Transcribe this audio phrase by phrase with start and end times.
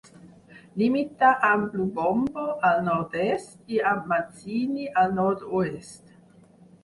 [0.81, 6.01] Limita amb Lubombo al nord-est i amb Manzini al nord-oest.